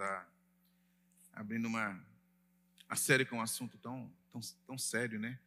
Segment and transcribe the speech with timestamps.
[0.00, 0.26] estar tá
[1.34, 2.00] abrindo uma
[2.88, 5.38] a série com um assunto tão, tão, tão sério, né?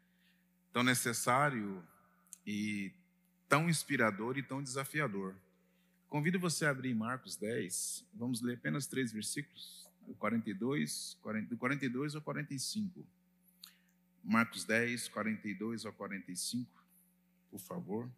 [0.71, 1.83] Tão necessário
[2.45, 2.91] e
[3.49, 5.35] tão inspirador e tão desafiador.
[6.07, 8.05] Convido você a abrir Marcos 10.
[8.13, 9.85] Vamos ler apenas três versículos,
[10.19, 13.05] 42, 40, do 42 ao 45.
[14.23, 16.71] Marcos 10, 42 ao 45,
[17.51, 18.09] por favor.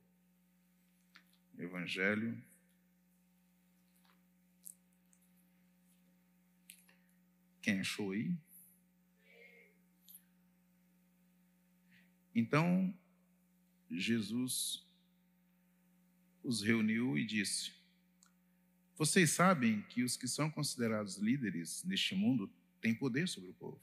[1.57, 2.37] Evangelho.
[7.65, 8.31] Quem achou aí?
[12.35, 12.95] Então,
[13.89, 14.87] Jesus
[16.43, 17.71] os reuniu e disse:
[18.95, 23.81] Vocês sabem que os que são considerados líderes neste mundo têm poder sobre o povo,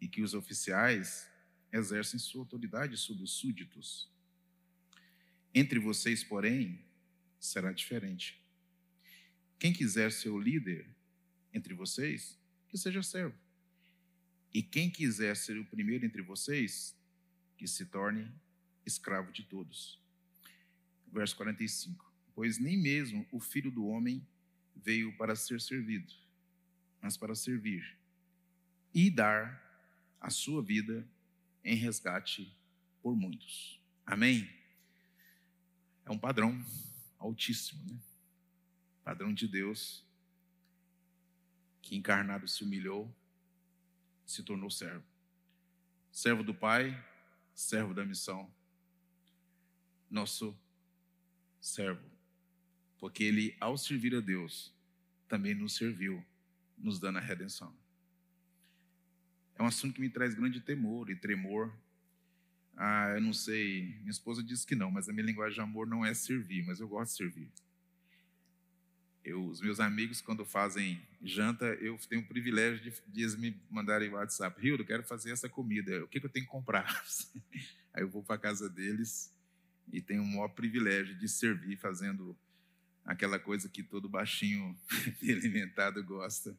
[0.00, 1.28] e que os oficiais
[1.70, 4.10] exercem sua autoridade sobre os súditos.
[5.54, 6.82] Entre vocês, porém,
[7.38, 8.42] será diferente.
[9.58, 10.88] Quem quiser ser o líder
[11.52, 12.42] entre vocês,
[12.74, 13.38] que seja servo.
[14.52, 16.92] E quem quiser ser o primeiro entre vocês,
[17.56, 18.28] que se torne
[18.84, 20.02] escravo de todos.
[21.06, 22.12] Verso 45.
[22.34, 24.26] Pois nem mesmo o filho do homem
[24.74, 26.12] veio para ser servido,
[27.00, 27.96] mas para servir
[28.92, 29.62] e dar
[30.20, 31.08] a sua vida
[31.62, 32.52] em resgate
[33.00, 33.80] por muitos.
[34.04, 34.50] Amém?
[36.04, 36.60] É um padrão
[37.20, 37.96] altíssimo, né?
[39.04, 40.04] Padrão de Deus
[41.84, 43.14] que encarnado se humilhou,
[44.24, 45.04] se tornou servo.
[46.10, 46.98] Servo do Pai,
[47.54, 48.50] servo da missão,
[50.10, 50.58] nosso
[51.60, 52.10] servo,
[52.98, 54.72] porque ele, ao servir a Deus,
[55.28, 56.24] também nos serviu,
[56.78, 57.76] nos dando a redenção.
[59.54, 61.72] É um assunto que me traz grande temor e tremor.
[62.76, 65.86] Ah, eu não sei, minha esposa disse que não, mas a minha linguagem de amor
[65.86, 67.52] não é servir, mas eu gosto de servir.
[69.22, 74.10] Eu, os meus amigos, quando fazem janta, eu tenho o privilégio de, de me mandarem
[74.10, 74.60] WhatsApp.
[74.60, 76.04] Rio, quero fazer essa comida.
[76.04, 77.04] O que, que eu tenho que comprar?
[77.92, 79.32] Aí eu vou para a casa deles
[79.92, 82.36] e tenho o maior privilégio de servir fazendo
[83.04, 84.76] aquela coisa que todo baixinho
[85.22, 86.56] alimentado gosta.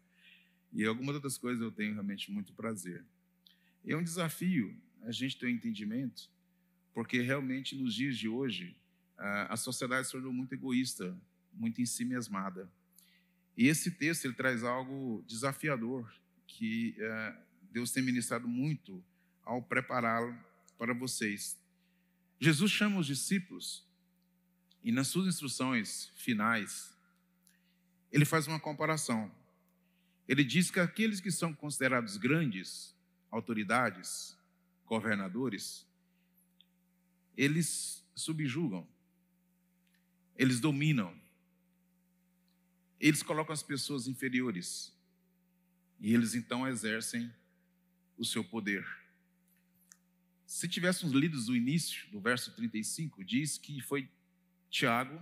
[0.73, 3.03] E algumas outras coisas eu tenho realmente muito prazer.
[3.85, 6.29] É um desafio a gente ter um entendimento,
[6.93, 8.75] porque realmente nos dias de hoje
[9.17, 11.15] a sociedade se tornou muito egoísta
[11.55, 12.69] muito em si mesmada.
[13.57, 16.13] E esse texto ele traz algo desafiador
[16.47, 17.35] que é,
[17.71, 19.03] Deus tem ministrado muito
[19.43, 20.37] ao prepará-lo
[20.77, 21.57] para vocês.
[22.39, 23.85] Jesus chama os discípulos
[24.83, 26.93] e nas suas instruções finais
[28.11, 29.31] ele faz uma comparação.
[30.27, 32.95] Ele diz que aqueles que são considerados grandes,
[33.29, 34.37] autoridades,
[34.85, 35.85] governadores,
[37.37, 38.87] eles subjugam,
[40.37, 41.13] eles dominam,
[42.99, 44.93] eles colocam as pessoas inferiores
[45.99, 47.31] e eles então exercem
[48.17, 48.85] o seu poder.
[50.45, 54.09] Se tivéssemos lido o início do verso 35, diz que foi
[54.69, 55.19] Tiago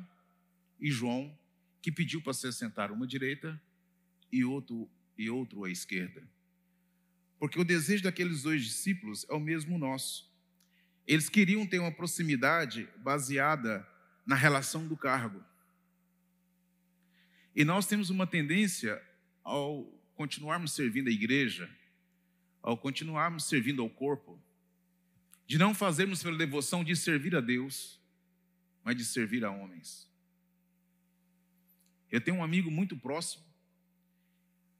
[0.79, 1.35] e João
[1.81, 3.59] que pediu para se sentar uma direita
[4.31, 6.23] e outro e outro à esquerda.
[7.39, 10.31] Porque o desejo daqueles dois discípulos é o mesmo nosso.
[11.05, 13.87] Eles queriam ter uma proximidade baseada
[14.25, 15.43] na relação do cargo.
[17.55, 19.01] E nós temos uma tendência,
[19.43, 19.83] ao
[20.15, 21.69] continuarmos servindo a igreja,
[22.61, 24.41] ao continuarmos servindo ao corpo,
[25.45, 27.99] de não fazermos pela devoção de servir a Deus,
[28.83, 30.09] mas de servir a homens.
[32.11, 33.43] Eu tenho um amigo muito próximo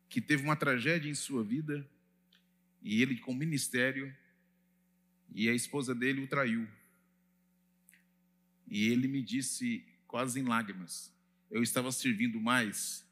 [0.10, 1.88] que teve uma tragédia em sua vida
[2.82, 4.16] e ele com ministério
[5.34, 6.68] e a esposa dele o traiu.
[8.68, 11.13] E ele me disse quase em lágrimas:
[11.54, 13.08] eu estava servindo mais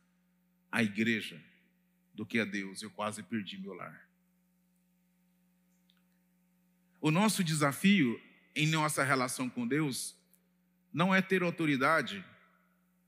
[0.72, 1.40] a igreja
[2.12, 2.82] do que a Deus.
[2.82, 4.10] Eu quase perdi meu lar.
[7.00, 8.20] O nosso desafio
[8.56, 10.16] em nossa relação com Deus
[10.92, 12.26] não é ter autoridade,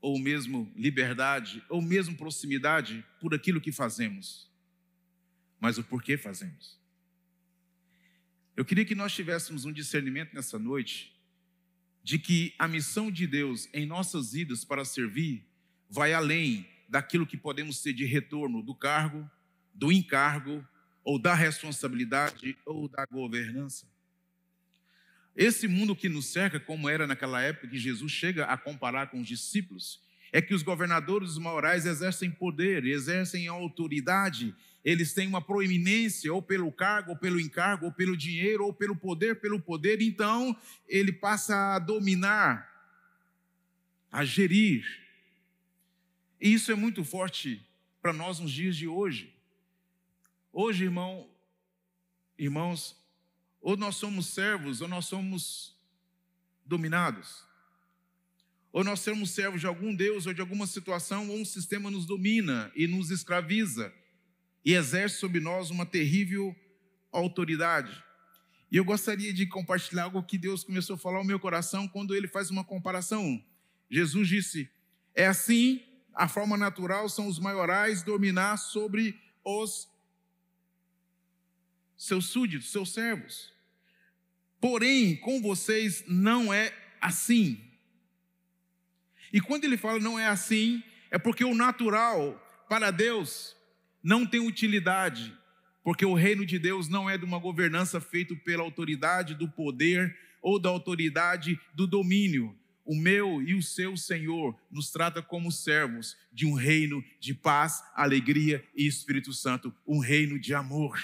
[0.00, 4.48] ou mesmo liberdade, ou mesmo proximidade por aquilo que fazemos,
[5.58, 6.78] mas o porquê fazemos.
[8.56, 11.13] Eu queria que nós tivéssemos um discernimento nessa noite
[12.04, 15.42] de que a missão de Deus em nossas vidas para servir
[15.88, 19.28] vai além daquilo que podemos ter de retorno do cargo,
[19.72, 20.64] do encargo,
[21.02, 23.86] ou da responsabilidade, ou da governança.
[25.34, 29.20] Esse mundo que nos cerca, como era naquela época que Jesus chega a comparar com
[29.20, 30.00] os discípulos,
[30.34, 34.52] é que os governadores morais exercem poder, exercem autoridade,
[34.84, 38.96] eles têm uma proeminência, ou pelo cargo, ou pelo encargo, ou pelo dinheiro, ou pelo
[38.96, 40.56] poder, pelo poder, então
[40.88, 42.68] ele passa a dominar,
[44.10, 44.84] a gerir.
[46.40, 47.64] E isso é muito forte
[48.02, 49.32] para nós nos dias de hoje.
[50.52, 51.30] Hoje, irmão,
[52.36, 53.00] irmãos,
[53.60, 55.78] ou nós somos servos ou nós somos
[56.66, 57.44] dominados.
[58.74, 62.06] Ou nós somos servos de algum Deus ou de alguma situação, ou um sistema nos
[62.06, 63.94] domina e nos escraviza
[64.64, 66.52] e exerce sobre nós uma terrível
[67.12, 68.02] autoridade.
[68.72, 72.16] E eu gostaria de compartilhar algo que Deus começou a falar ao meu coração quando
[72.16, 73.40] ele faz uma comparação.
[73.88, 74.68] Jesus disse:
[75.14, 75.80] É assim,
[76.12, 79.88] a forma natural são os maiorais dominar sobre os
[81.96, 83.52] seus súditos, seus servos.
[84.60, 87.72] Porém, com vocês não é assim.
[89.34, 93.56] E quando ele fala não é assim, é porque o natural para Deus
[94.00, 95.36] não tem utilidade,
[95.82, 100.16] porque o reino de Deus não é de uma governança feita pela autoridade do poder
[100.40, 102.56] ou da autoridade do domínio.
[102.84, 107.82] O meu e o seu Senhor nos trata como servos de um reino de paz,
[107.92, 111.02] alegria e Espírito Santo, um reino de amor.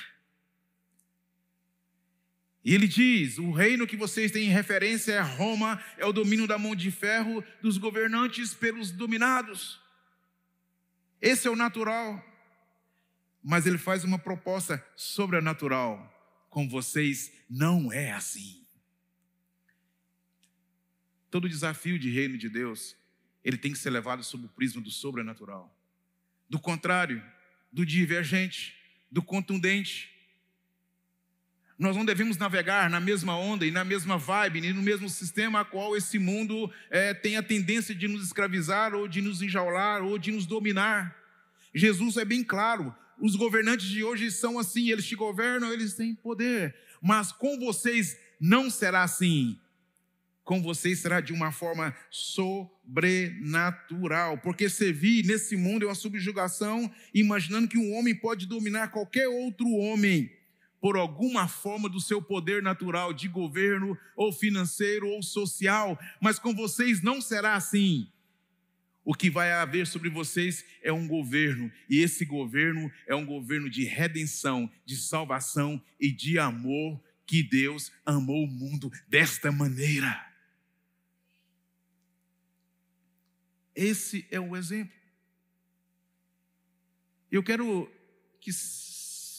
[2.65, 6.47] E ele diz: o reino que vocês têm em referência é Roma, é o domínio
[6.47, 9.81] da mão de ferro dos governantes pelos dominados.
[11.21, 12.25] Esse é o natural
[13.43, 16.09] mas ele faz uma proposta sobrenatural.
[16.49, 18.67] Com vocês não é assim.
[21.31, 22.97] Todo desafio de reino de Deus,
[23.45, 25.75] ele tem que ser levado sob o prisma do sobrenatural.
[26.49, 27.23] Do contrário,
[27.73, 28.77] do divergente,
[29.11, 30.11] do contundente.
[31.81, 35.61] Nós não devemos navegar na mesma onda e na mesma vibe, nem no mesmo sistema
[35.61, 40.03] a qual esse mundo é, tem a tendência de nos escravizar, ou de nos enjaular,
[40.03, 41.17] ou de nos dominar.
[41.75, 46.15] Jesus é bem claro: os governantes de hoje são assim, eles te governam, eles têm
[46.15, 46.77] poder.
[47.01, 49.59] Mas com vocês não será assim.
[50.45, 54.37] Com vocês será de uma forma sobrenatural.
[54.37, 59.67] Porque servir nesse mundo é uma subjugação, imaginando que um homem pode dominar qualquer outro
[59.71, 60.31] homem
[60.81, 65.99] por alguma forma do seu poder natural de governo, ou financeiro, ou social.
[66.21, 68.11] Mas com vocês não será assim.
[69.05, 73.69] O que vai haver sobre vocês é um governo, e esse governo é um governo
[73.69, 80.29] de redenção, de salvação e de amor, que Deus amou o mundo desta maneira.
[83.75, 84.95] Esse é o exemplo.
[87.31, 87.91] Eu quero
[88.41, 88.53] que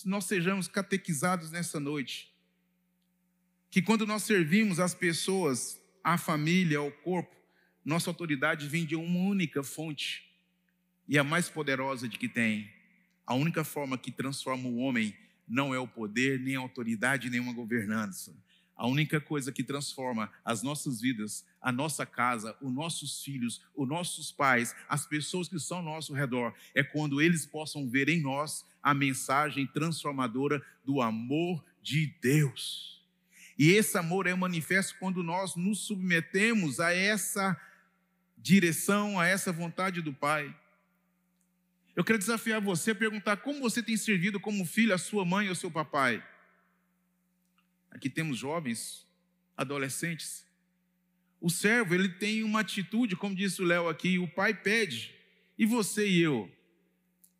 [0.05, 2.31] nós sejamos catequizados nessa noite.
[3.69, 7.35] Que quando nós servimos as pessoas, a família, o corpo,
[7.83, 10.29] nossa autoridade vem de uma única fonte
[11.07, 12.71] e a mais poderosa de que tem.
[13.25, 15.15] A única forma que transforma o homem
[15.47, 18.33] não é o poder, nem a autoridade, nem uma governança.
[18.81, 23.87] A única coisa que transforma as nossas vidas, a nossa casa, os nossos filhos, os
[23.87, 28.19] nossos pais, as pessoas que estão ao nosso redor, é quando eles possam ver em
[28.19, 33.05] nós a mensagem transformadora do amor de Deus.
[33.55, 37.55] E esse amor é manifesto quando nós nos submetemos a essa
[38.35, 40.51] direção a essa vontade do Pai.
[41.95, 45.49] Eu quero desafiar você a perguntar como você tem servido como filho a sua mãe
[45.49, 46.23] ou seu papai.
[47.91, 49.05] Aqui temos jovens,
[49.55, 50.45] adolescentes.
[51.39, 55.13] O servo, ele tem uma atitude, como disse o Léo aqui, o pai pede.
[55.57, 56.51] E você e eu?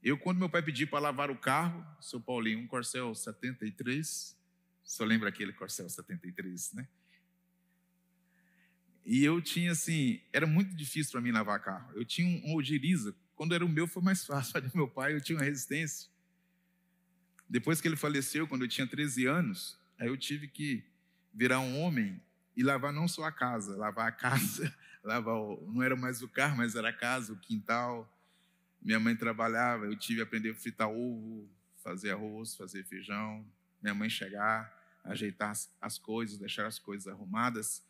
[0.04, 4.36] Eu, quando meu pai pediu para lavar o carro, seu Paulinho, um Corcel 73,
[4.84, 6.88] só lembra aquele Corcel 73, né?
[9.06, 11.92] E eu tinha assim, era muito difícil para mim lavar carro.
[11.96, 15.22] Eu tinha um Ogiriza, quando era o meu foi mais fácil, do meu pai eu
[15.22, 16.10] tinha uma resistência.
[17.48, 20.84] Depois que ele faleceu, quando eu tinha 13 anos, aí eu tive que
[21.32, 22.20] virar um homem
[22.58, 26.28] e lavar não só a casa, lavar a casa, lavar o, não era mais o
[26.28, 28.12] carro, mas era a casa, o quintal.
[28.82, 31.48] Minha mãe trabalhava, eu tive que aprender a fritar ovo,
[31.84, 33.46] fazer arroz, fazer feijão.
[33.80, 37.84] Minha mãe chegar, ajeitar as, as coisas, deixar as coisas arrumadas.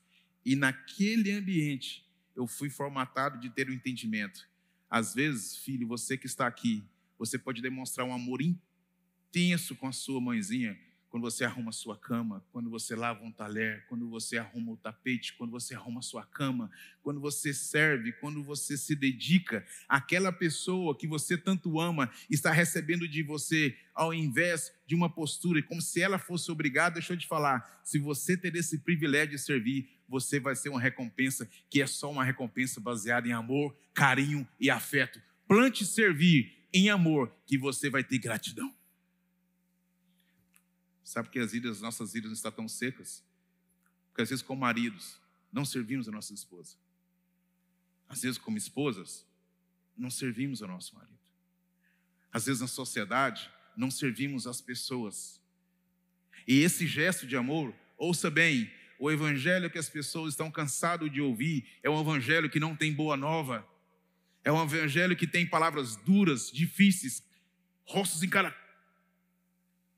[0.46, 4.50] E naquele ambiente, eu fui formatado de ter o um entendimento.
[4.89, 6.84] Às vezes, filho, você que está aqui,
[7.18, 10.77] você pode demonstrar um amor intenso com a sua mãezinha,
[11.12, 15.34] quando você arruma sua cama, quando você lava um talher, quando você arruma o tapete,
[15.34, 16.72] quando você arruma sua cama,
[17.03, 23.06] quando você serve, quando você se dedica, aquela pessoa que você tanto ama está recebendo
[23.10, 26.94] de você, ao invés de uma postura, como se ela fosse obrigada.
[26.94, 30.80] Deixa eu te falar, se você ter esse privilégio de servir, você vai ser uma
[30.80, 35.22] recompensa que é só uma recompensa baseada em amor, carinho e afeto.
[35.46, 38.74] Plante servir em amor, que você vai ter gratidão.
[41.12, 43.22] Sabe que as vidas, nossas vidas não estão tão secas?
[44.08, 45.20] Porque às vezes, como maridos,
[45.51, 46.77] não servimos a nossa esposa.
[48.08, 49.27] Às vezes, como esposas,
[49.98, 51.20] não servimos ao nosso marido.
[52.32, 55.41] Às vezes na sociedade, não servimos as pessoas.
[56.48, 61.20] E esse gesto de amor, ouça bem, o evangelho que as pessoas estão cansadas de
[61.20, 63.68] ouvir é um evangelho que não tem boa nova.
[64.46, 67.22] É um evangelho que tem palavras duras, difíceis,
[67.84, 68.56] rostos em cara,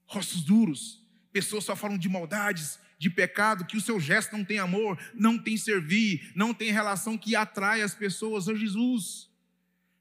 [0.08, 1.03] rostos duros.
[1.34, 5.38] Pessoas só falam de maldades, de pecado, que o seu gesto não tem amor, não
[5.38, 9.30] tem servir, não tem relação que atrai as pessoas a Jesus.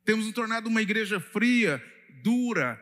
[0.04, 1.82] Temos nos tornado uma igreja fria,
[2.22, 2.80] dura,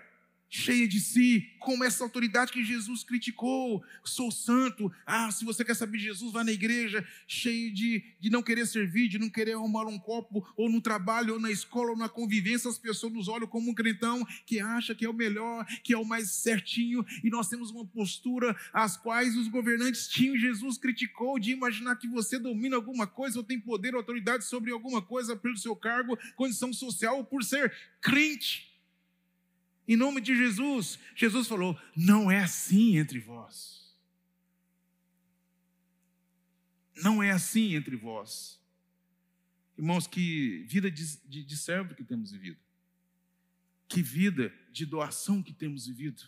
[0.51, 3.85] cheia de si, como essa autoridade que Jesus criticou.
[4.05, 4.93] Sou santo.
[5.07, 8.67] Ah, se você quer saber de Jesus, vá na igreja, cheio de, de não querer
[8.67, 12.09] servir, de não querer arrumar um copo, ou no trabalho, ou na escola, ou na
[12.09, 12.69] convivência.
[12.69, 15.99] As pessoas nos olham como um crentão que acha que é o melhor, que é
[15.99, 20.37] o mais certinho, e nós temos uma postura às quais os governantes tinham.
[20.37, 24.73] Jesus criticou de imaginar que você domina alguma coisa, ou tem poder, ou autoridade sobre
[24.73, 28.70] alguma coisa pelo seu cargo, condição social, ou por ser crente.
[29.91, 33.93] Em nome de Jesus, Jesus falou: não é assim entre vós.
[37.03, 38.61] Não é assim entre vós.
[39.77, 42.61] Irmãos, que vida de, de, de servo que temos vivido.
[43.89, 46.23] Que vida de doação que temos vivido.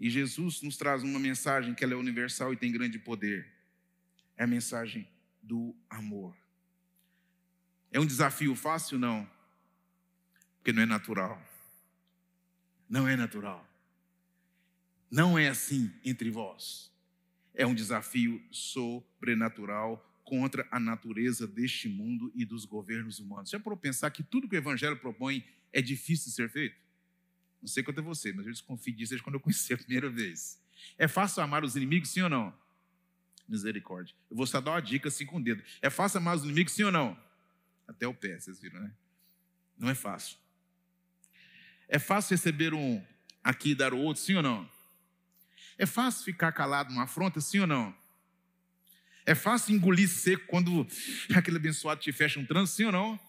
[0.00, 3.48] E Jesus nos traz uma mensagem que ela é universal e tem grande poder.
[4.36, 5.08] É a mensagem
[5.40, 6.36] do amor.
[7.92, 8.98] É um desafio fácil?
[8.98, 9.30] Não.
[10.56, 11.47] Porque não é natural.
[12.88, 13.66] Não é natural.
[15.10, 16.90] Não é assim entre vós.
[17.54, 23.50] É um desafio sobrenatural contra a natureza deste mundo e dos governos humanos.
[23.50, 26.76] Já para pensar que tudo que o Evangelho propõe é difícil de ser feito?
[27.60, 30.08] Não sei quanto é você, mas eu desconfio disso desde quando eu conheci a primeira
[30.08, 30.60] vez.
[30.96, 32.54] É fácil amar os inimigos, sim ou não?
[33.48, 34.14] Misericórdia.
[34.30, 35.62] Eu vou só dar uma dica assim com o dedo.
[35.80, 37.18] É fácil amar os inimigos, sim ou não?
[37.86, 38.92] Até o pé, vocês viram, né?
[39.78, 40.36] Não é fácil.
[41.88, 43.02] É fácil receber um
[43.42, 44.68] aqui e dar o outro, sim ou não?
[45.78, 47.96] É fácil ficar calado numa afronta, sim ou não?
[49.24, 50.86] É fácil engolir seco quando
[51.34, 53.20] aquele abençoado te fecha um trânsito, sim ou não?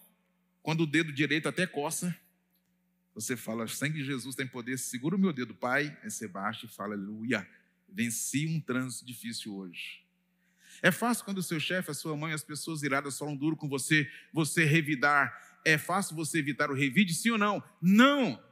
[0.62, 2.14] Quando o dedo direito até coça,
[3.14, 6.68] você fala, sangue de Jesus tem poder, segura o meu dedo, Pai, você baixa e
[6.68, 7.48] fala, aleluia,
[7.88, 10.02] venci um trânsito difícil hoje.
[10.82, 13.68] É fácil quando o seu chefe, a sua mãe, as pessoas iradas falam duro com
[13.68, 15.58] você, você revidar.
[15.64, 17.62] É fácil você evitar o revide, sim ou não?
[17.80, 18.49] Não!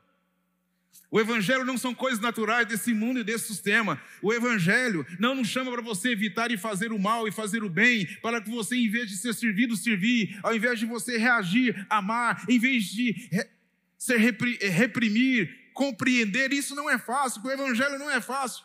[1.11, 4.00] O Evangelho não são coisas naturais desse mundo e desse sistema.
[4.21, 7.68] O Evangelho não nos chama para você evitar e fazer o mal e fazer o
[7.68, 11.87] bem, para que você, em vez de ser servido, servir, ao invés de você reagir,
[11.88, 13.49] amar, em vez de re
[13.97, 14.21] ser
[14.61, 16.52] eh, reprimir, compreender.
[16.52, 18.64] Isso não é fácil, porque o Evangelho não é fácil.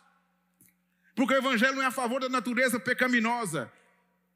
[1.15, 3.71] Porque o Evangelho não é a favor da natureza pecaminosa.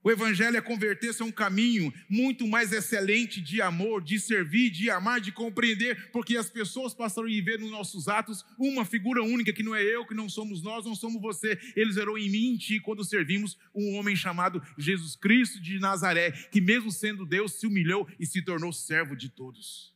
[0.04, 4.90] O Evangelho é converter-se a um caminho muito mais excelente de amor, de servir, de
[4.90, 9.52] amar, de compreender, porque as pessoas passaram a viver nos nossos atos uma figura única,
[9.52, 11.60] que não é eu, que não somos nós, não somos você.
[11.76, 16.32] Eles verão em mim, em ti, quando servimos um homem chamado Jesus Cristo de Nazaré,
[16.32, 19.94] que mesmo sendo Deus, se humilhou e se tornou servo de todos.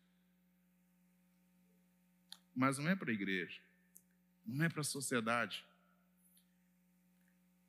[2.55, 3.61] Mas não é para a igreja,
[4.45, 5.63] não é para a sociedade.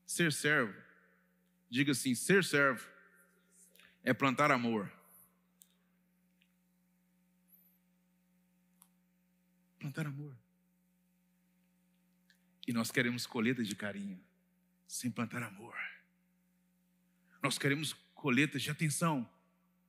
[0.05, 0.75] Ser servo
[1.73, 2.87] Diga assim: ser servo
[4.05, 4.93] é plantar amor.
[9.81, 10.37] Plantar amor.
[12.69, 14.23] E nós queremos colheitas de carinho,
[14.87, 15.75] sem plantar amor.
[17.43, 19.27] Nós queremos colheitas de atenção,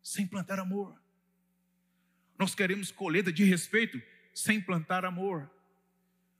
[0.01, 0.97] sem plantar amor.
[2.39, 4.01] Nós queremos colheita de respeito,
[4.33, 5.51] sem plantar amor.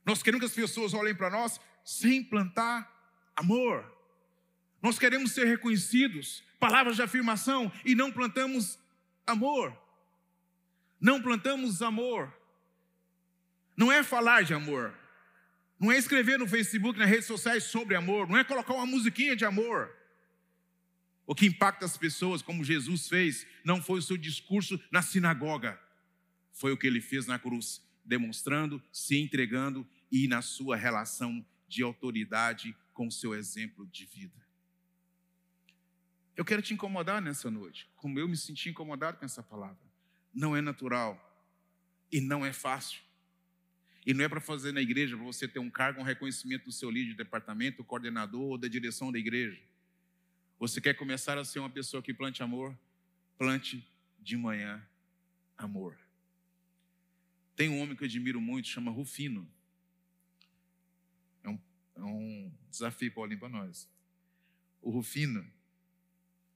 [0.06, 2.90] Nós queremos que as pessoas olhem para nós, sem plantar
[3.36, 3.93] amor.
[4.84, 8.78] Nós queremos ser reconhecidos, palavras de afirmação, e não plantamos
[9.26, 9.74] amor.
[11.00, 12.30] Não plantamos amor.
[13.74, 14.94] Não é falar de amor.
[15.80, 18.28] Não é escrever no Facebook, nas redes sociais sobre amor.
[18.28, 19.90] Não é colocar uma musiquinha de amor.
[21.26, 25.80] O que impacta as pessoas, como Jesus fez, não foi o seu discurso na sinagoga,
[26.52, 31.82] foi o que ele fez na cruz, demonstrando, se entregando e na sua relação de
[31.82, 34.43] autoridade com o seu exemplo de vida.
[36.36, 39.78] Eu quero te incomodar nessa noite, como eu me senti incomodado com essa palavra.
[40.32, 41.20] Não é natural
[42.10, 43.00] e não é fácil.
[44.06, 46.72] E não é para fazer na igreja, para você ter um cargo, um reconhecimento do
[46.72, 49.60] seu líder de departamento, coordenador ou da direção da igreja.
[50.58, 52.76] Você quer começar a ser uma pessoa que plante amor?
[53.38, 53.86] Plante
[54.18, 54.84] de manhã
[55.56, 55.96] amor.
[57.56, 59.48] Tem um homem que eu admiro muito, chama Rufino.
[61.42, 61.58] É um,
[61.96, 63.88] é um desafio, Paulinho, para nós.
[64.82, 65.46] O Rufino,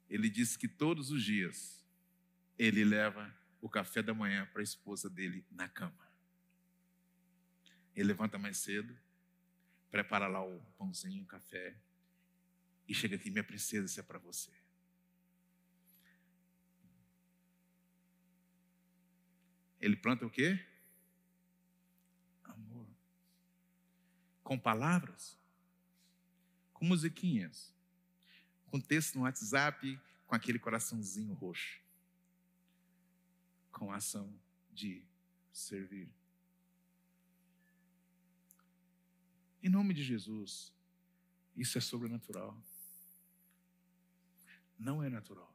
[0.09, 1.85] ele diz que todos os dias
[2.59, 6.09] ele leva o café da manhã para a esposa dele na cama.
[7.95, 8.97] Ele levanta mais cedo,
[9.91, 11.77] prepara lá o pãozinho, o café,
[12.87, 14.51] e chega aqui, minha princesa, isso é para você.
[19.81, 20.65] Ele planta o quê?
[22.45, 22.89] Amor.
[24.43, 25.39] Com palavras,
[26.73, 27.75] com musiquinhas,
[28.71, 31.81] com texto no WhatsApp, com aquele coraçãozinho roxo,
[33.73, 34.33] com a ação
[34.71, 35.03] de
[35.53, 36.09] servir.
[39.63, 40.73] Em nome de Jesus,
[41.57, 42.57] isso é sobrenatural.
[44.79, 45.53] Não é natural.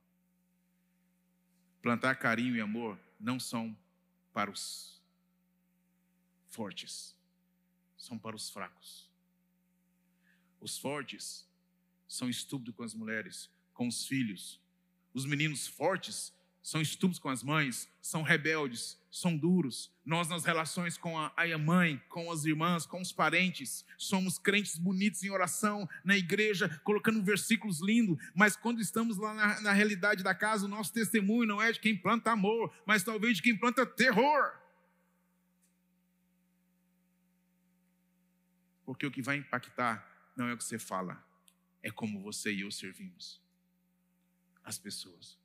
[1.82, 3.78] Plantar carinho e amor não são
[4.34, 5.02] para os
[6.50, 7.16] fortes,
[7.98, 9.10] são para os fracos.
[10.60, 11.48] Os fortes
[12.14, 14.62] são estúpidos com as mulheres, com os filhos.
[15.16, 19.92] Os meninos fortes são estúpidos com as mães, são rebeldes, são duros.
[20.06, 24.78] Nós, nas relações com a, a mãe, com as irmãs, com os parentes, somos crentes
[24.78, 30.24] bonitos em oração, na igreja, colocando versículos lindos, mas quando estamos lá na, na realidade
[30.24, 33.58] da casa, o nosso testemunho não é de quem planta amor, mas talvez de quem
[33.58, 34.54] planta terror.
[38.86, 41.22] Porque o que vai impactar não é o que você fala,
[41.84, 43.40] é como você e eu servimos
[44.64, 45.38] as pessoas.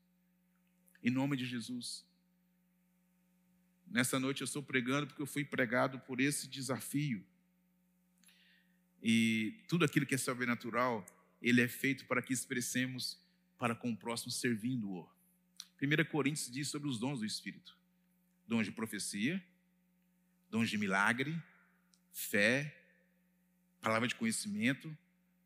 [1.02, 2.06] Em nome de Jesus.
[3.86, 7.26] Nessa noite eu estou pregando porque eu fui pregado por esse desafio.
[9.02, 11.04] E tudo aquilo que é sobrenatural,
[11.42, 13.20] ele é feito para que expressemos
[13.58, 15.08] para com o próximo servindo-o.
[15.80, 17.76] 1 Coríntios diz sobre os dons do Espírito:
[18.46, 19.44] dons de profecia,
[20.50, 21.40] dons de milagre,
[22.12, 22.76] fé,
[23.80, 24.96] palavra de conhecimento,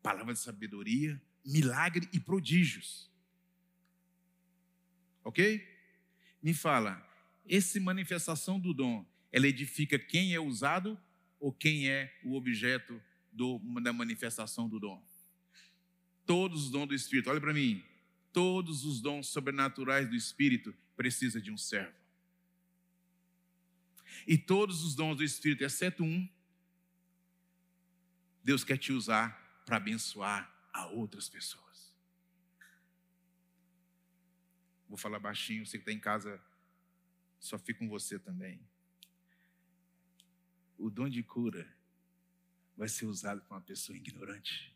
[0.03, 3.09] palavra de sabedoria, milagre e prodígios.
[5.23, 5.65] Ok?
[6.41, 7.01] Me fala,
[7.47, 10.99] essa manifestação do dom, ela edifica quem é usado
[11.39, 15.01] ou quem é o objeto do, da manifestação do dom?
[16.25, 17.83] Todos os dons do Espírito, olha para mim,
[18.33, 21.95] todos os dons sobrenaturais do Espírito precisa de um servo.
[24.27, 26.27] E todos os dons do Espírito, exceto um,
[28.43, 31.93] Deus quer te usar para abençoar a outras pessoas.
[34.87, 36.41] Vou falar baixinho, você que está em casa,
[37.39, 38.59] só fica com você também.
[40.77, 41.67] O dom de cura
[42.75, 44.75] vai ser usado por uma pessoa ignorante,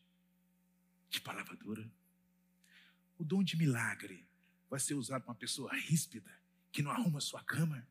[1.10, 1.90] de palavra dura.
[3.18, 4.28] O dom de milagre
[4.70, 6.32] vai ser usado por uma pessoa ríspida,
[6.72, 7.88] que não arruma sua cama.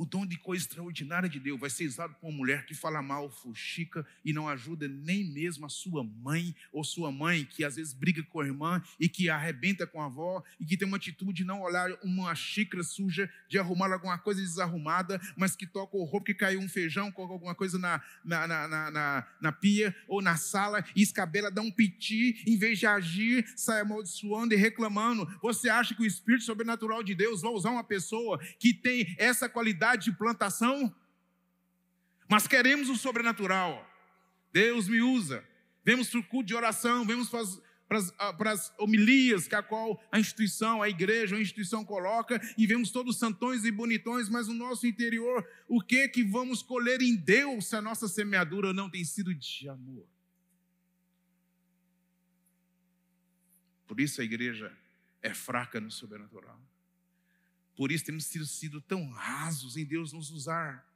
[0.00, 3.02] O dom de coisa extraordinária de Deus vai ser usado por uma mulher que fala
[3.02, 7.76] mal, fuxica e não ajuda nem mesmo a sua mãe ou sua mãe, que às
[7.76, 10.96] vezes briga com a irmã e que arrebenta com a avó e que tem uma
[10.96, 15.94] atitude de não olhar uma xícara suja, de arrumar alguma coisa desarrumada, mas que toca
[15.98, 19.94] o roubo que caiu um feijão, coloca alguma coisa na, na, na, na, na pia
[20.08, 24.56] ou na sala e escabela, dá um piti, em vez de agir, sai amaldiçoando e
[24.56, 25.26] reclamando.
[25.42, 29.46] Você acha que o Espírito Sobrenatural de Deus vai usar uma pessoa que tem essa
[29.46, 29.89] qualidade?
[29.96, 30.94] De plantação,
[32.28, 33.86] mas queremos o sobrenatural.
[34.52, 35.44] Deus me usa.
[35.84, 37.40] Vemos para o culto de oração, vemos para
[37.98, 42.90] as, ah, homilias que a qual a instituição, a igreja, a instituição coloca, e vemos
[42.90, 47.66] todos santões e bonitões, mas no nosso interior, o que que vamos colher em Deus
[47.66, 50.06] se a nossa semeadura não tem sido de amor?
[53.88, 54.72] Por isso a igreja
[55.20, 56.60] é fraca no sobrenatural.
[57.80, 60.86] Por isso temos sido, tão rasos em Deus nos usar.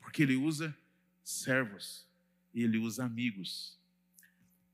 [0.00, 0.76] Porque Ele usa
[1.22, 2.08] servos
[2.52, 3.78] e Ele usa amigos.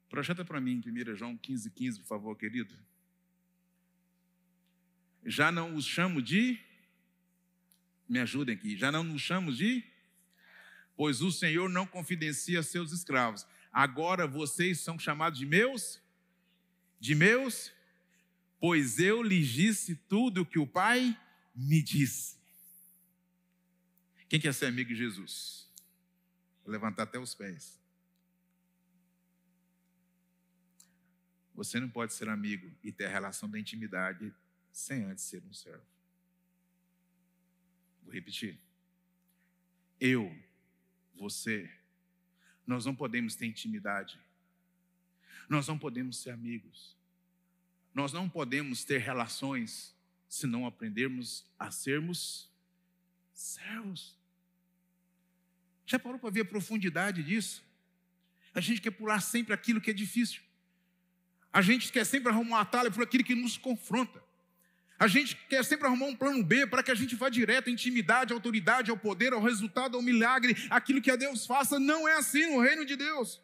[0.09, 2.75] Projeta para mim, 1 João 15, 15, por favor, querido.
[5.23, 6.59] Já não os chamo de.
[8.09, 8.75] Me ajudem aqui.
[8.75, 9.85] Já não nos chamo de.
[10.97, 13.47] Pois o Senhor não confidencia seus escravos.
[13.71, 16.01] Agora vocês são chamados de meus.
[16.99, 17.76] De meus
[18.59, 21.19] pois eu lhes disse tudo o que o Pai
[21.55, 22.37] me disse.
[24.29, 25.71] Quem quer ser amigo de Jesus?
[26.65, 27.81] Vou levantar até os pés.
[31.55, 34.35] Você não pode ser amigo e ter a relação da intimidade
[34.73, 35.87] sem antes ser um servo.
[38.03, 38.59] Vou repetir.
[39.99, 40.37] Eu,
[41.15, 41.71] você,
[42.67, 44.21] nós não podemos ter intimidade.
[45.49, 46.96] Nós não podemos ser amigos
[47.97, 49.97] nós não podemos ter relações
[50.29, 52.47] se não aprendermos a sermos
[53.33, 54.15] servos.
[55.87, 57.65] Já parou para ver a profundidade disso?
[58.55, 60.43] A gente quer pular sempre aquilo que é difícil.
[61.51, 64.23] A gente quer sempre arrumar um atalho por aquilo que nos confronta.
[64.99, 67.73] A gente quer sempre arrumar um plano B para que a gente vá direto à
[67.73, 71.81] intimidade, à autoridade, ao poder, ao resultado, ao milagre, aquilo que a Deus faça.
[71.81, 73.41] Não é assim no reino de Deus.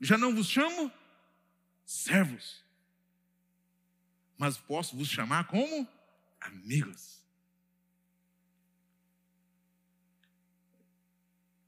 [0.00, 0.92] Já não vos chamo
[1.84, 2.64] servos,
[4.36, 5.88] mas posso vos chamar como
[6.40, 7.22] amigos.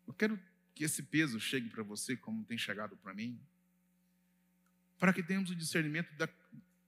[0.07, 0.40] Eu quero
[0.74, 3.40] que esse peso chegue para você, como tem chegado para mim,
[4.98, 6.29] para que tenhamos o discernimento da,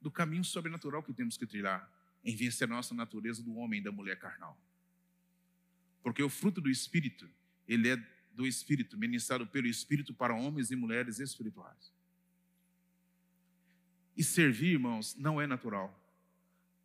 [0.01, 1.91] do caminho sobrenatural que temos que trilhar
[2.25, 4.59] em vencer a nossa natureza do homem e da mulher carnal.
[6.03, 7.29] Porque o fruto do Espírito,
[7.67, 7.97] ele é
[8.33, 11.93] do Espírito, ministrado pelo Espírito para homens e mulheres espirituais.
[14.19, 15.97] E servir, irmãos, não é natural.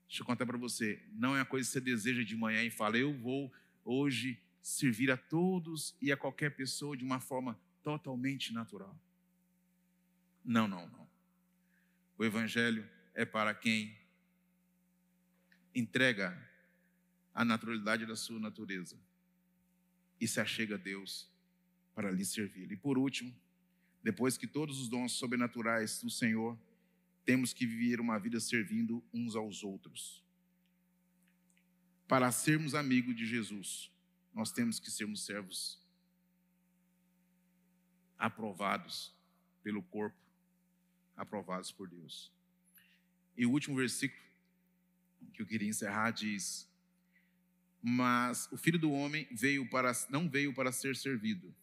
[0.08, 2.70] Deixa eu contar para você, não é a coisa que você deseja de manhã e
[2.70, 3.52] fala, eu vou
[3.84, 8.96] hoje servir a todos e a qualquer pessoa de uma forma totalmente natural.
[10.46, 11.10] Não, não, não.
[12.20, 13.98] O Evangelho é para quem
[15.74, 16.40] entrega
[17.34, 18.96] a naturalidade da sua natureza
[20.22, 21.28] e se achega a Deus
[21.96, 22.72] para lhe servir.
[22.72, 23.36] E por último,
[24.04, 26.56] depois que todos os dons sobrenaturais do Senhor,
[27.26, 30.24] temos que viver uma vida servindo uns aos outros.
[32.08, 33.92] Para sermos amigos de Jesus,
[34.34, 35.82] nós temos que sermos servos
[38.18, 39.14] aprovados
[39.64, 40.18] pelo corpo,
[41.16, 42.32] aprovados por Deus.
[43.38, 44.22] E o último versículo
[45.34, 46.70] que eu queria encerrar diz:
[47.82, 51.54] Mas o filho do homem veio para não veio para ser servido,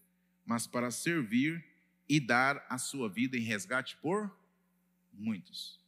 [0.45, 1.65] mas para servir
[2.09, 4.40] e dar a sua vida em resgate por
[5.21, 5.79] muitos.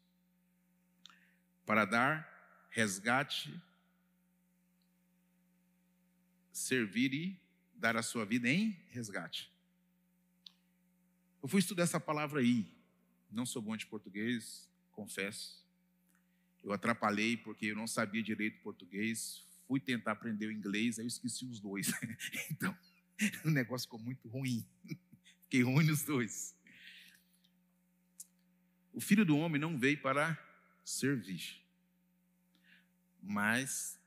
[1.64, 2.28] Para dar
[2.70, 3.60] resgate,
[6.52, 7.40] servir e
[7.74, 9.50] dar a sua vida em resgate.
[11.42, 12.70] Eu fui estudar essa palavra aí.
[13.30, 15.66] Não sou bom de português, confesso.
[16.62, 19.44] Eu atrapalhei porque eu não sabia direito português.
[19.66, 21.90] Fui tentar aprender o inglês, aí eu esqueci os dois.
[22.50, 22.76] então,
[23.44, 24.64] o negócio ficou muito ruim.
[25.42, 26.54] Fiquei ruim nos dois.
[28.92, 30.38] O filho do homem não veio para
[30.84, 31.62] servir,
[33.22, 33.98] mas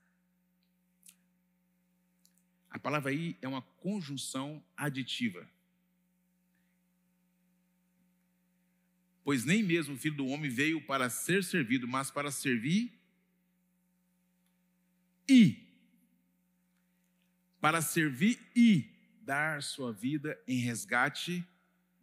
[2.69, 5.49] a palavra aí é uma conjunção aditiva.
[9.23, 12.93] Pois nem mesmo o filho do homem veio para ser servido, mas para servir
[15.27, 15.65] e
[17.59, 18.87] para servir e
[19.21, 21.43] dar sua vida em resgate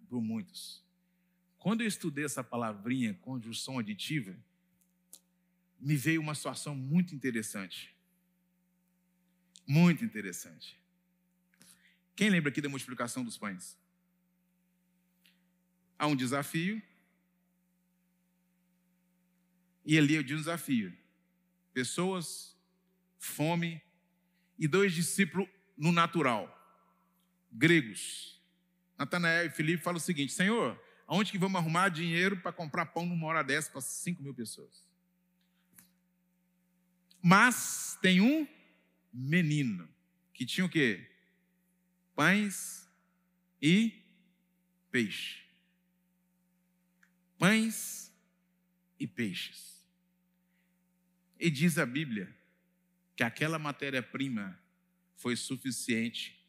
[0.09, 0.83] por muitos.
[1.63, 4.37] Quando eu estudei essa palavrinha, conjunção aditiva,
[5.79, 7.95] me veio uma situação muito interessante.
[9.65, 10.77] Muito interessante.
[12.17, 13.79] Quem lembra aqui da multiplicação dos pães?
[15.97, 16.83] Há um desafio
[19.87, 20.93] e ali eu de um desafio.
[21.73, 22.57] Pessoas,
[23.21, 23.81] fome
[24.59, 26.51] e dois discípulos no natural,
[27.53, 28.43] gregos.
[28.99, 33.07] Natanael e Filipe falam o seguinte: Senhor, aonde que vamos arrumar dinheiro para comprar pão
[33.07, 34.85] numa hora dessa para cinco mil pessoas?
[37.23, 38.47] Mas tem um
[39.13, 39.89] menino
[40.33, 41.09] que tinha o quê?
[42.15, 42.89] Pães
[43.61, 44.03] e
[44.91, 45.43] peixe.
[47.39, 48.13] Pães
[48.99, 49.87] e peixes.
[51.39, 52.35] E diz a Bíblia
[53.17, 54.59] que aquela matéria-prima
[55.17, 56.41] foi suficiente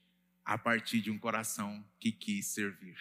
[0.44, 2.98] a partir de um coração que quis servir.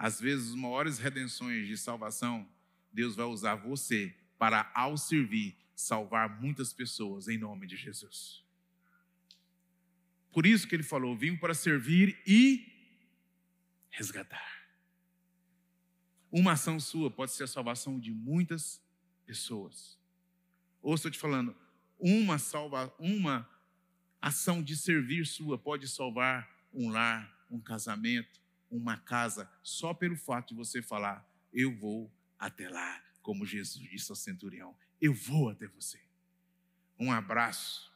[0.00, 2.48] Às vezes, as maiores redenções de salvação,
[2.90, 8.42] Deus vai usar você para, ao servir, salvar muitas pessoas em nome de Jesus.
[10.32, 12.66] Por isso que ele falou: vim para servir e
[13.90, 14.64] resgatar.
[16.32, 18.82] Uma ação sua pode ser a salvação de muitas
[19.26, 19.98] pessoas.
[20.80, 21.54] Ou estou te falando,
[21.98, 23.46] uma salva, uma
[24.18, 30.48] ação de servir sua pode salvar um lar, um casamento, uma casa, só pelo fato
[30.48, 35.66] de você falar: eu vou até lá, como Jesus disse ao centurião, eu vou até
[35.66, 36.00] você.
[36.98, 37.90] Um abraço.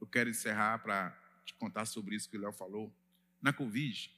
[0.00, 1.10] Eu quero encerrar para
[1.44, 2.94] te contar sobre isso que o Léo falou.
[3.40, 4.10] Na Covid,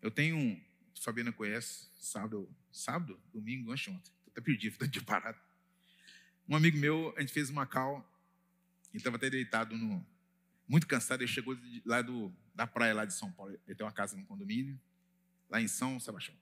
[0.00, 0.64] eu tenho um,
[1.00, 5.38] Fabiana conhece, sábado, sábado, domingo, ontem, até perdido, estou parado.
[6.48, 8.08] Um amigo meu, a gente fez uma cal,
[8.90, 10.06] ele estava até deitado no,
[10.72, 11.54] muito cansado, ele chegou
[11.84, 14.80] lá do, da praia lá de São Paulo, ele tem uma casa no condomínio,
[15.50, 16.34] lá em São Sebastião.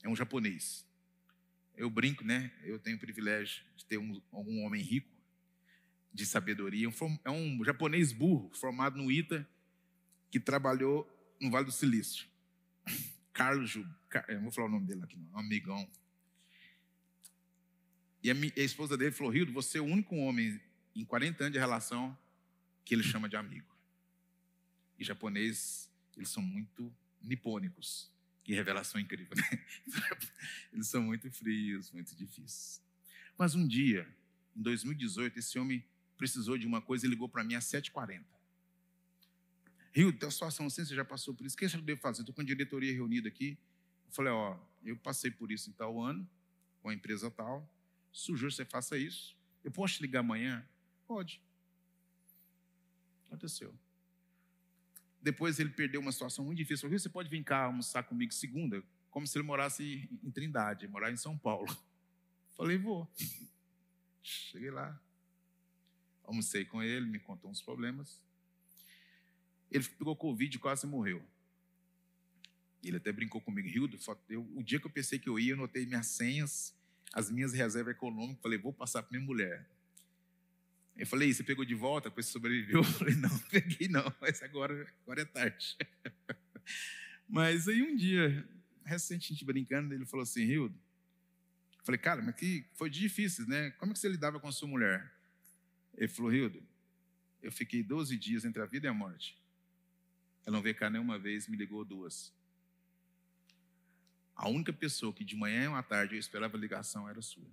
[0.00, 0.86] É um japonês.
[1.76, 2.52] Eu brinco, né?
[2.62, 5.10] Eu tenho o privilégio de ter um, homem rico.
[6.14, 6.88] de sabedoria.
[7.24, 9.44] É um japonês burro, formado no ITA,
[10.30, 11.04] que trabalhou
[11.40, 12.28] no Vale do Silício.
[13.34, 15.90] Carlos eu vou falar o nome dele aqui, não, um amigão.
[18.22, 20.60] E a, minha, a esposa dele falou: Rildo, você é o único homem
[20.94, 22.16] em 40 anos de relação
[22.88, 23.68] que ele chama de amigo.
[24.98, 28.10] E japonês, eles são muito nipônicos.
[28.42, 29.66] Que revelação incrível, né?
[30.72, 32.82] Eles são muito frios, muito difíceis.
[33.36, 34.08] Mas um dia,
[34.56, 35.84] em 2018, esse homem
[36.16, 38.24] precisou de uma coisa e ligou para mim às 7h40.
[39.92, 41.56] Rio, uma situação assim, você já passou por isso.
[41.56, 42.22] O que eu devo fazer?
[42.22, 43.58] Estou com a diretoria reunida aqui.
[44.06, 46.26] Eu falei, ó, eu passei por isso em tal ano,
[46.80, 47.70] com a empresa tal.
[48.10, 49.36] Sugiro que você faça isso.
[49.62, 50.66] Eu posso te ligar amanhã?
[51.06, 51.38] Pode.
[53.28, 53.74] Aconteceu.
[55.20, 56.88] Depois ele perdeu uma situação muito difícil.
[56.88, 58.82] Falei, você pode vir cá almoçar comigo segunda?
[59.10, 61.68] Como se ele morasse em Trindade, morar em São Paulo.
[62.56, 63.08] Falei, vou.
[64.22, 64.98] Cheguei lá.
[66.24, 68.22] Almocei com ele, me contou uns problemas.
[69.70, 71.22] Ele pegou Covid e quase morreu.
[72.82, 75.56] Ele até brincou comigo, Hildo, eu, o dia que eu pensei que eu ia, eu
[75.56, 76.74] notei minhas senhas,
[77.12, 79.68] as minhas reservas econômicas, falei, vou passar para minha mulher.
[80.98, 82.80] Eu falei, você pegou de volta, depois sobreviveu?
[82.82, 85.76] Eu falei, não, peguei não, mas agora, agora é tarde.
[87.30, 88.48] Mas aí um dia,
[88.84, 90.74] recente, a gente brincando, ele falou assim, Hildo,
[91.78, 93.70] eu falei, cara, mas que foi difícil, né?
[93.72, 95.12] Como é que você lidava com a sua mulher?
[95.94, 96.62] Ele falou, Hildo,
[97.42, 99.38] eu fiquei 12 dias entre a vida e a morte.
[100.46, 102.32] Ela não veio cá nenhuma vez, me ligou duas.
[104.34, 107.46] A única pessoa que de manhã e uma tarde eu esperava ligação era sua.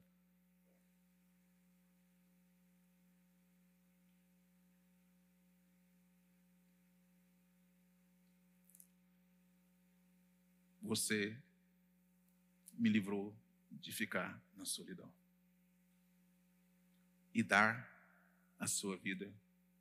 [10.95, 11.37] Você
[12.71, 13.35] me livrou
[13.69, 15.11] de ficar na solidão
[17.33, 17.91] e dar
[18.57, 19.29] a sua vida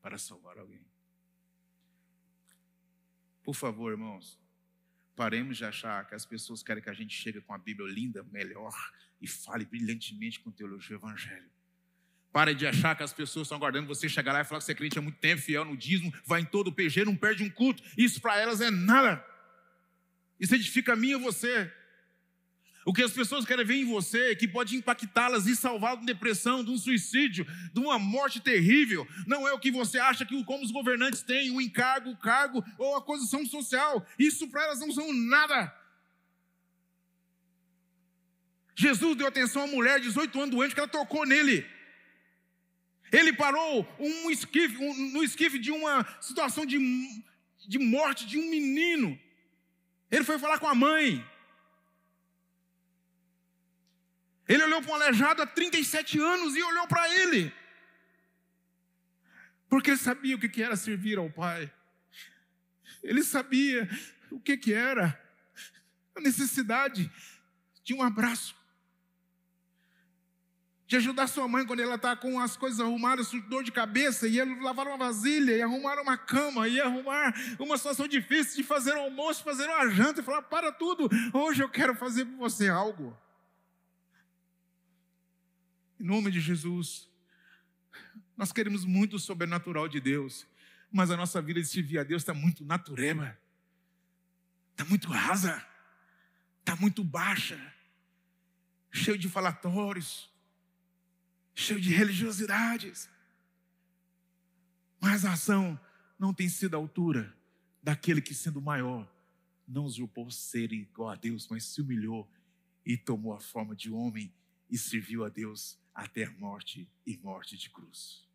[0.03, 0.85] para salvar alguém.
[3.45, 4.41] Por favor, irmãos,
[5.15, 8.25] paremos de achar que as pessoas querem que a gente chegue com a Bíblia linda,
[8.25, 8.75] melhor
[9.21, 11.49] e fale brilhantemente com teologia Evangelho.
[12.33, 14.73] Pare de achar que as pessoas estão aguardando você chegar lá e falar que você
[14.73, 17.45] é crente há muito tempo, fiel no dízimo, vai em todo o PG, não perde
[17.45, 17.85] um culto.
[17.97, 19.34] Isso para elas é nada.
[20.39, 21.73] Isso edifica a mim e você.
[22.85, 26.63] O que as pessoas querem ver em você, que pode impactá-las e salvá-las de depressão,
[26.63, 30.63] de um suicídio, de uma morte terrível, não é o que você acha que como
[30.63, 34.07] os governantes têm, o encargo, o cargo ou a posição social.
[34.19, 35.75] Isso para elas não são nada.
[38.77, 41.67] Jesus deu atenção a uma mulher de 18 anos doente que ela tocou nele.
[43.11, 46.79] Ele parou um esquife, um, no esquife de uma situação de,
[47.67, 49.19] de morte de um menino.
[50.15, 51.29] Ele foi falar com a mãe.
[54.47, 57.53] Ele olhou para um aleijado há 37 anos e olhou para ele.
[59.69, 61.73] Porque ele sabia o que era servir ao Pai.
[63.03, 63.89] Ele sabia
[64.31, 65.21] o que era
[66.15, 67.11] a necessidade
[67.83, 68.55] de um abraço.
[70.95, 74.41] De ajudar sua mãe quando ela está com as coisas arrumadas, dor de cabeça, e
[74.63, 79.01] lavar uma vasilha, e arrumar uma cama, e arrumar uma situação difícil de fazer um
[79.01, 83.19] almoço, fazer uma janta, e falar: para tudo, hoje eu quero fazer por você algo.
[85.99, 87.09] Em nome de Jesus.
[88.37, 90.47] Nós queremos muito o sobrenatural de Deus,
[90.93, 93.37] mas a nossa vida de servir a Deus está muito natureba,
[94.71, 95.61] está muito rasa,
[96.61, 97.61] está muito baixa,
[98.93, 100.33] cheio de falatórios,
[101.55, 103.09] cheio de religiosidades.
[105.01, 105.79] Mas a ação
[106.19, 107.37] não tem sido a altura
[107.83, 109.11] daquele que, sendo maior,
[109.67, 112.31] não usurpou ser igual a Deus, mas se humilhou
[112.85, 114.33] e tomou a forma de homem
[114.71, 118.27] e serviu a Deus até a morte e morte de cruz.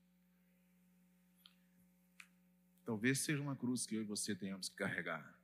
[2.86, 5.38] Talvez seja uma cruz que eu e você tenhamos que carregar.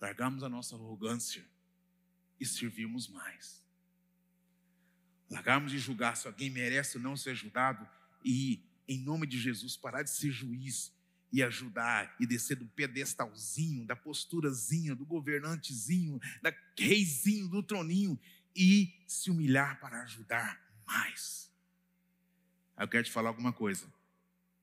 [0.00, 1.44] Largamos a nossa arrogância
[2.38, 3.65] e servirmos mais.
[5.30, 7.88] Largarmos de julgar se alguém merece ou não ser ajudado
[8.24, 10.92] e, em nome de Jesus, parar de ser juiz
[11.32, 18.18] e ajudar e descer do pedestalzinho, da posturazinha, do governantezinho, da reizinho, do troninho
[18.54, 21.50] e se humilhar para ajudar mais.
[22.78, 23.92] Eu quero te falar alguma coisa.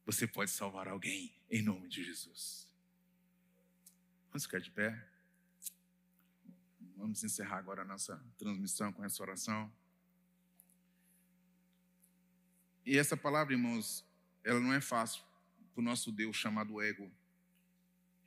[0.06, 2.68] Você pode salvar alguém em nome de Jesus.
[4.30, 5.08] Vamos ficar de pé.
[6.96, 9.72] Vamos encerrar agora a nossa transmissão com essa oração.
[12.86, 14.06] E essa palavra, irmãos,
[14.44, 15.24] ela não é fácil
[15.74, 17.10] para o nosso Deus chamado ego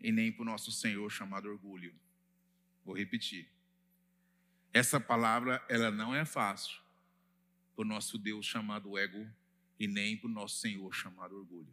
[0.01, 1.95] e nem para o nosso Senhor chamado orgulho.
[2.85, 3.49] Vou repetir.
[4.73, 6.81] Essa palavra, ela não é fácil
[7.75, 9.27] para o nosso Deus chamado ego
[9.79, 11.73] e nem para o nosso Senhor chamado orgulho.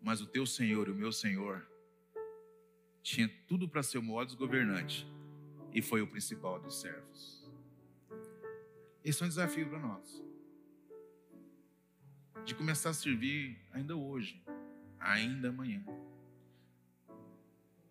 [0.00, 1.66] Mas o teu Senhor e o meu Senhor
[3.02, 5.06] tinha tudo para ser o maior governante
[5.72, 7.45] e foi o principal dos servos.
[9.06, 10.20] Esse é um desafio para nós.
[12.44, 14.44] De começar a servir ainda hoje,
[14.98, 15.80] ainda amanhã.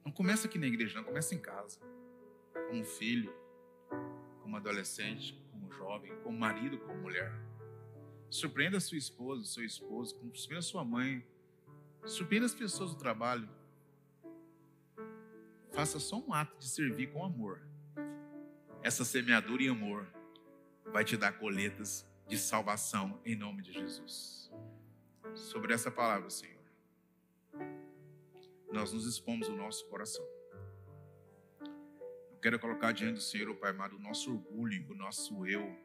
[0.04, 1.80] Não começa aqui na igreja, não, começa em casa.
[2.68, 3.34] Como filho,
[4.42, 7.32] como adolescente, como jovem, como marido, como mulher.
[8.30, 11.26] Surpreenda sua esposa, seu esposo, surpreenda sua mãe,
[12.06, 13.48] surpreenda as pessoas do trabalho.
[15.72, 17.62] Faça só um ato de servir com amor
[18.84, 20.06] essa semeadura em amor
[20.92, 24.52] vai te dar colheitas de salvação em nome de Jesus.
[25.36, 26.64] Sobre essa palavra, Senhor,
[28.72, 30.26] nós nos expomos o nosso coração.
[32.32, 35.76] Eu quero colocar diante do Senhor, o Pai amado, o nosso orgulho, o nosso eu,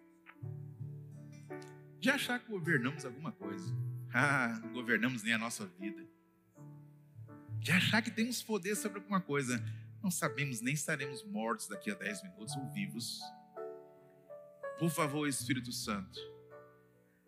[1.98, 3.72] de achar que governamos alguma coisa.
[4.12, 6.04] Ah, não governamos nem a nossa vida.
[7.60, 9.62] De achar que temos poder sobre alguma coisa
[10.02, 13.20] não sabemos nem estaremos mortos daqui a 10 minutos ou vivos.
[14.80, 16.18] Por favor, Espírito Santo,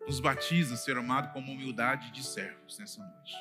[0.05, 3.33] nos batiza, Senhor amado, com humildade de servos nessa noite.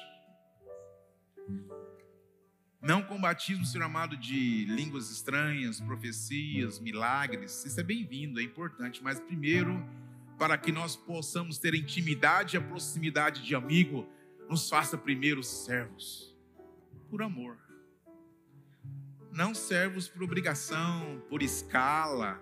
[2.81, 7.65] Não com batismo, Senhor amado, de línguas estranhas, profecias, milagres.
[7.65, 9.85] Isso é bem-vindo, é importante, mas primeiro,
[10.39, 14.07] para que nós possamos ter intimidade e a proximidade de amigo,
[14.49, 16.37] nos faça primeiro servos,
[17.09, 17.63] por amor
[19.33, 22.39] não servos por obrigação, por escala,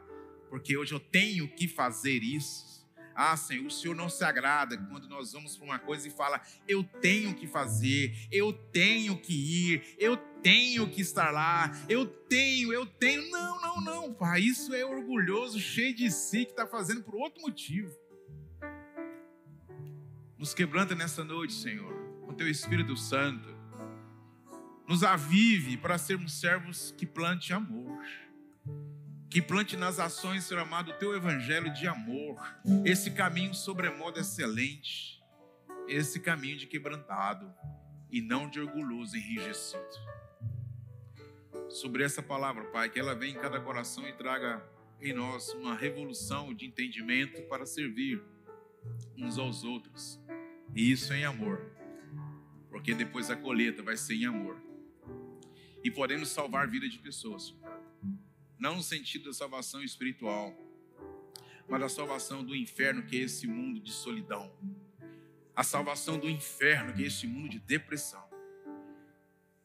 [0.50, 2.68] porque hoje eu tenho que fazer isso.
[3.14, 6.40] Ah, Senhor, o Senhor não se agrada quando nós vamos para uma coisa e fala,
[6.66, 12.72] eu tenho que fazer, eu tenho que ir, eu tenho que estar lá, eu tenho,
[12.72, 13.30] eu tenho.
[13.30, 17.40] Não, não, não, Pai, isso é orgulhoso, cheio de si, que está fazendo por outro
[17.42, 17.94] motivo.
[20.36, 21.92] Nos quebranta nessa noite, Senhor,
[22.26, 23.60] com teu Espírito Santo
[24.90, 27.96] nos avive para sermos servos que plante amor.
[29.30, 32.36] Que plante nas ações, Senhor amado, o teu evangelho de amor.
[32.84, 35.22] Esse caminho sobremodo excelente.
[35.86, 37.48] Esse caminho de quebrantado
[38.10, 39.80] e não de orgulhoso, enrijecido.
[41.68, 44.64] Sobre essa palavra, Pai, que ela venha em cada coração e traga
[45.00, 48.20] em nós uma revolução de entendimento para servir
[49.16, 50.20] uns aos outros.
[50.74, 51.70] E isso em amor.
[52.68, 54.60] Porque depois a colheita vai ser em amor
[55.84, 57.54] e podemos salvar a vida de pessoas.
[58.60, 60.54] Não no sentido da salvação espiritual,
[61.66, 64.52] mas da salvação do inferno, que é esse mundo de solidão.
[65.56, 68.22] A salvação do inferno, que é esse mundo de depressão.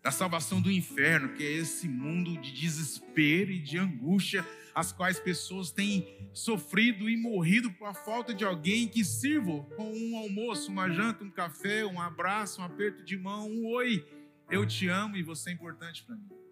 [0.01, 5.19] Da salvação do inferno, que é esse mundo de desespero e de angústia, as quais
[5.19, 10.89] pessoas têm sofrido e morrido por falta de alguém que sirva com um almoço, uma
[10.89, 14.05] janta, um café, um abraço, um aperto de mão, um oi
[14.49, 16.44] eu te amo e você é importante para mim.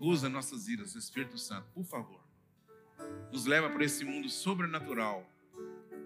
[0.00, 2.20] Usa nossas vidas, Espírito Santo, por favor.
[3.30, 5.30] Nos leva para esse mundo sobrenatural.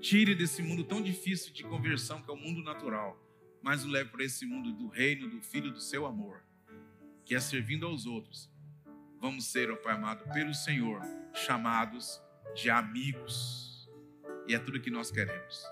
[0.01, 3.19] Tire desse mundo tão difícil de conversão que é o mundo natural,
[3.63, 6.43] mas nos leve para esse mundo do reino do Filho do seu amor,
[7.25, 8.51] que é servindo aos outros.
[9.21, 11.01] Vamos ser, ó Pai amado, pelo Senhor,
[11.33, 12.21] chamados
[12.55, 13.89] de amigos.
[14.47, 15.65] E é tudo que nós queremos.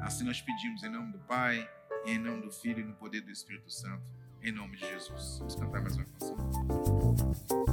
[0.00, 1.68] Assim nós pedimos em nome do Pai
[2.06, 4.02] em nome do Filho e no poder do Espírito Santo.
[4.42, 5.38] Em nome de Jesus.
[5.38, 6.93] Vamos cantar mais uma canção.
[7.16, 7.64] Música